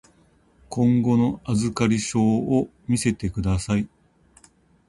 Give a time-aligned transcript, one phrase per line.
[0.69, 3.87] 今後の預かり証を見せてください。